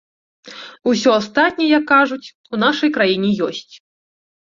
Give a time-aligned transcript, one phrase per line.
[0.91, 3.73] Усё астатняе, як кажуць, у нашай краіне ёсць.